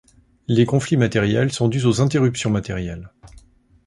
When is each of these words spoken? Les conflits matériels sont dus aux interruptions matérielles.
Les 0.47 0.65
conflits 0.65 0.97
matériels 0.97 1.51
sont 1.53 1.67
dus 1.67 1.85
aux 1.85 2.01
interruptions 2.01 2.49
matérielles. 2.49 3.11